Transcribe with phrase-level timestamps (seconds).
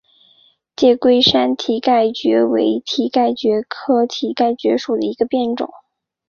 [0.75, 5.69] 介贵山蹄盖蕨为蹄盖蕨科蹄盖蕨属下的一个变种。